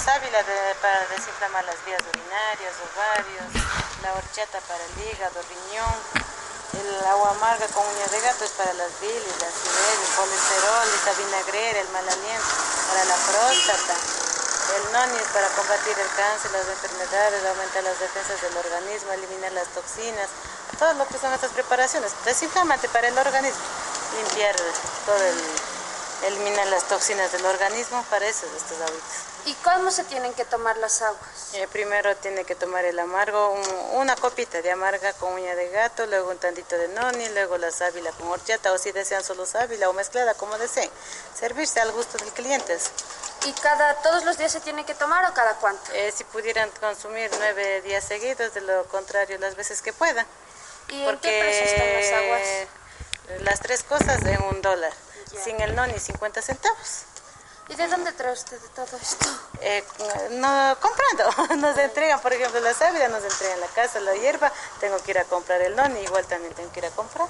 sábila 0.00 0.40
para 0.80 1.00
desinflamar 1.12 1.64
las 1.64 1.76
vías 1.84 2.00
urinarias, 2.00 2.72
ovarios, 2.88 3.52
la 4.02 4.14
horchata 4.14 4.58
para 4.64 4.80
el 4.80 4.94
hígado, 4.96 5.36
riñón, 5.44 5.98
el 6.80 7.06
agua 7.06 7.30
amarga 7.36 7.66
con 7.68 7.84
uña 7.84 8.06
de 8.08 8.20
gato 8.20 8.44
es 8.44 8.50
para 8.52 8.72
las 8.74 8.88
bilis, 9.00 9.36
la 9.40 9.48
acidez, 9.48 9.96
el 10.00 10.12
colesterol, 10.16 10.86
la 11.04 11.12
vinagrera, 11.20 11.80
el 11.80 11.88
mal 11.90 12.08
aliento, 12.08 12.52
para 12.88 13.04
la 13.04 13.16
próstata. 13.16 13.94
El 14.70 14.92
noni 14.92 15.18
es 15.18 15.28
para 15.34 15.48
combatir 15.48 15.98
el 15.98 16.10
cáncer, 16.16 16.50
las 16.52 16.68
enfermedades, 16.68 17.44
aumentar 17.44 17.82
las 17.82 17.98
defensas 17.98 18.40
del 18.40 18.56
organismo, 18.56 19.12
eliminar 19.12 19.52
las 19.52 19.68
toxinas, 19.68 20.28
todo 20.78 20.94
lo 20.94 21.06
que 21.08 21.18
son 21.18 21.32
estas 21.32 21.50
preparaciones. 21.52 22.12
Desinflamante 22.24 22.88
para 22.88 23.08
el 23.08 23.18
organismo, 23.18 23.60
limpiar 24.16 24.56
todo 25.04 25.22
el 25.22 25.79
eliminar 26.26 26.66
las 26.68 26.84
toxinas 26.88 27.32
del 27.32 27.44
organismo, 27.44 28.04
para 28.10 28.26
eso 28.26 28.46
estos 28.56 28.80
hábitos. 28.80 29.30
¿Y 29.46 29.54
cómo 29.54 29.90
se 29.90 30.04
tienen 30.04 30.34
que 30.34 30.44
tomar 30.44 30.76
las 30.76 31.00
aguas? 31.00 31.54
Eh, 31.54 31.66
primero 31.72 32.14
tiene 32.16 32.44
que 32.44 32.54
tomar 32.54 32.84
el 32.84 32.98
amargo, 32.98 33.58
una 33.92 34.14
copita 34.16 34.60
de 34.60 34.70
amarga 34.70 35.12
con 35.14 35.32
uña 35.32 35.54
de 35.54 35.68
gato, 35.70 36.04
luego 36.06 36.30
un 36.30 36.38
tantito 36.38 36.76
de 36.76 36.88
noni, 36.88 37.28
luego 37.30 37.56
la 37.56 37.70
sábila 37.70 38.12
con 38.12 38.28
horchata 38.28 38.72
o 38.72 38.78
si 38.78 38.92
desean 38.92 39.24
solo 39.24 39.46
sábila 39.46 39.88
o 39.88 39.92
mezclada 39.94 40.34
como 40.34 40.58
deseen. 40.58 40.90
Servirse 41.34 41.80
al 41.80 41.90
gusto 41.92 42.18
del 42.18 42.32
cliente. 42.32 42.76
¿Y 43.46 43.52
cada, 43.54 43.94
todos 44.02 44.24
los 44.24 44.36
días 44.36 44.52
se 44.52 44.60
tiene 44.60 44.84
que 44.84 44.94
tomar 44.94 45.24
o 45.30 45.32
cada 45.32 45.54
cuánto? 45.54 45.90
Eh, 45.92 46.12
si 46.14 46.24
pudieran 46.24 46.70
consumir 46.78 47.30
nueve 47.38 47.80
días 47.80 48.04
seguidos, 48.04 48.52
de 48.52 48.60
lo 48.60 48.84
contrario 48.88 49.38
las 49.38 49.56
veces 49.56 49.80
que 49.80 49.94
puedan. 49.94 50.26
¿Y 50.88 51.02
en 51.02 51.18
qué 51.18 51.40
precio 51.40 51.64
están 51.64 51.92
las 51.94 52.12
aguas? 52.12 53.42
Las 53.44 53.60
tres 53.60 53.84
cosas 53.84 54.20
en 54.22 54.42
un 54.42 54.60
dólar 54.60 54.92
sin 55.42 55.60
el 55.60 55.74
no 55.74 55.86
ni 55.86 55.98
50 55.98 56.42
centavos. 56.42 57.04
¿Y 57.68 57.76
de 57.76 57.86
dónde 57.86 58.10
trae 58.12 58.32
usted 58.32 58.58
todo 58.74 58.96
esto? 59.00 59.26
Eh, 59.60 59.84
no, 60.32 60.76
comprando. 60.80 61.56
Nos 61.58 61.78
entregan, 61.78 62.20
por 62.20 62.32
ejemplo, 62.32 62.58
la 62.60 62.74
sábila 62.74 63.08
nos 63.08 63.22
entregan 63.22 63.60
la 63.60 63.68
casa, 63.68 64.00
la 64.00 64.14
hierba. 64.16 64.52
Tengo 64.80 64.98
que 64.98 65.12
ir 65.12 65.18
a 65.18 65.24
comprar 65.24 65.60
el 65.62 65.76
noni, 65.76 66.00
igual 66.00 66.26
también 66.26 66.52
tengo 66.54 66.72
que 66.72 66.80
ir 66.80 66.86
a 66.86 66.90
comprar. 66.90 67.28